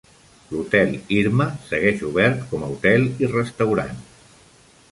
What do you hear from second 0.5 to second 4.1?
L'Hotel Irma segueix obert com a hotel i restaurant.